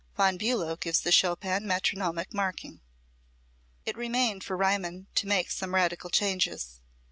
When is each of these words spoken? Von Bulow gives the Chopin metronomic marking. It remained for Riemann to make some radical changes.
Von 0.17 0.35
Bulow 0.35 0.77
gives 0.77 1.01
the 1.01 1.11
Chopin 1.11 1.67
metronomic 1.67 2.33
marking. 2.33 2.81
It 3.85 3.95
remained 3.95 4.43
for 4.43 4.57
Riemann 4.57 5.05
to 5.13 5.27
make 5.27 5.51
some 5.51 5.75
radical 5.75 6.09
changes. 6.09 6.81